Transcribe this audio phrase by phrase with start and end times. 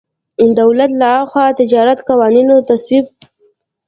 [0.59, 3.05] دولت له خوا د تجارتي قوانینو تصویب.